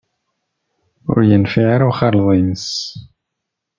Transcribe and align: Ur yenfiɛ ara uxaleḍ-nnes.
Ur 1.11 1.19
yenfiɛ 1.29 1.67
ara 1.75 1.85
uxaleḍ-nnes. 1.91 2.69